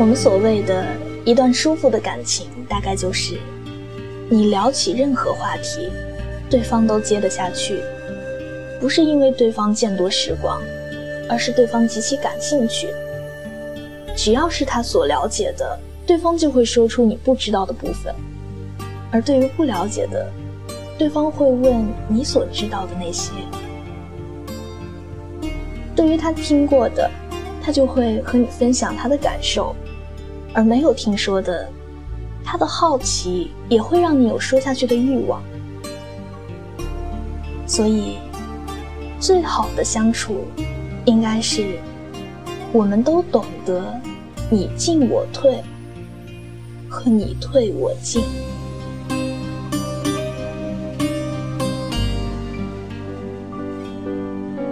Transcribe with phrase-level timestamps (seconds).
[0.00, 0.86] 我们所谓的
[1.24, 3.36] 一段舒服的感情，大概就是
[4.30, 5.90] 你聊起任何话题，
[6.48, 7.82] 对方都接得下去，
[8.80, 10.62] 不是因为对方见多识广，
[11.28, 12.86] 而是对方极其感兴趣。
[14.16, 15.76] 只要是他所了解的，
[16.06, 18.14] 对方就会说出你不知道的部分；
[19.10, 20.30] 而对于不了解的，
[20.96, 23.32] 对方会问你所知道的那些。
[25.96, 27.10] 对于他听过的，
[27.60, 29.74] 他就会和你分享他的感受。
[30.54, 31.68] 而没有听说的，
[32.44, 35.42] 他的好奇也会让你有说下去的欲望。
[37.66, 38.16] 所以，
[39.20, 40.46] 最好的相处，
[41.04, 41.78] 应该是
[42.72, 44.00] 我们都懂得
[44.50, 45.62] 你进我退，
[46.88, 48.22] 和你退我进。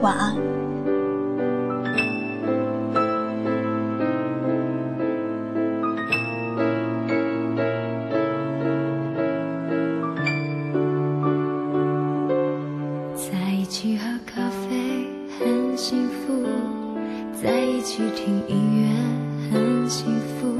[0.01, 0.56] 晚安。
[15.77, 16.43] 幸福
[17.35, 20.57] 在一起听音乐很幸福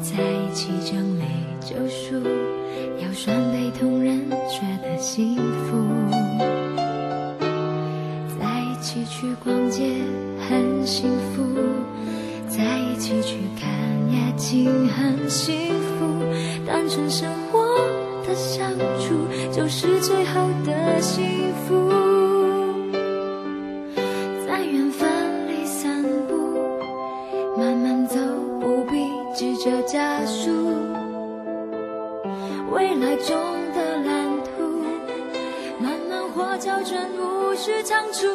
[0.00, 1.26] 在一起将美
[1.60, 2.14] 酒赎
[2.98, 5.76] 要算被同人觉得幸福。
[8.40, 9.90] 在一起去逛街
[10.48, 11.44] 很幸福
[12.48, 13.68] 在一起去看
[14.10, 16.24] 夜景很幸福
[16.66, 17.62] 单纯生活
[18.26, 18.66] 的相
[18.98, 19.14] 处
[19.52, 21.22] 就是最好的幸
[21.68, 22.01] 福。
[32.70, 33.36] 未来中
[33.74, 34.84] 的蓝图，
[35.78, 38.26] 慢慢画，校准，无需仓促。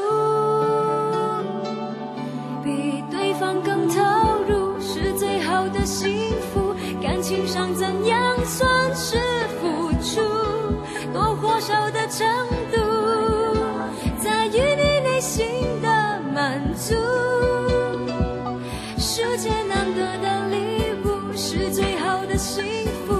[2.64, 4.04] 比对方更投
[4.48, 6.76] 入，是最好的幸福。
[7.02, 9.17] 感情上怎样算是
[9.60, 10.22] 付出？
[11.14, 12.27] 多或少的程
[12.72, 12.77] 度，
[14.20, 15.45] 在于你内心
[15.82, 15.88] 的
[16.33, 16.93] 满足。
[18.98, 22.64] 世界难得的礼物，是最好的幸
[23.08, 23.17] 福。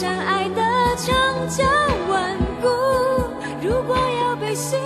[0.00, 0.62] 相爱的
[0.96, 1.12] 长
[1.46, 1.62] 久
[2.08, 2.66] 稳固，
[3.60, 4.78] 如果要被幸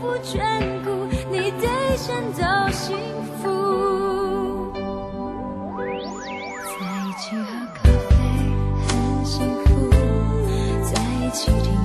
[0.00, 2.98] 福眷顾，你得先找幸
[3.40, 4.72] 福。
[5.76, 8.16] 在一起喝咖啡
[8.88, 9.68] 很幸福。
[10.82, 10.90] 在
[11.24, 11.77] 一起听。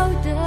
[0.00, 0.39] hold it.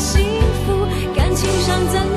[0.00, 0.24] 幸
[0.64, 2.09] 福感情上怎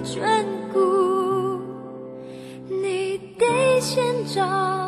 [0.00, 1.60] 眷顾，
[2.68, 4.87] 你得先找。